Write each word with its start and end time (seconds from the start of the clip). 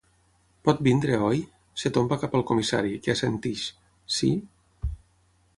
Pot 0.67 0.79
venir, 0.87 1.17
oi?— 1.27 1.43
es 1.83 1.93
tomba 1.99 2.19
cap 2.25 2.33
al 2.39 2.45
comissari, 2.53 2.97
que 3.05 3.13
assenteix— 3.15 3.69
Sí? 4.17 4.35